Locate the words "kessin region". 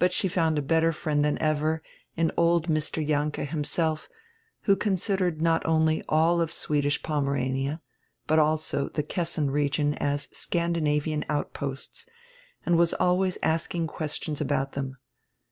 9.04-9.94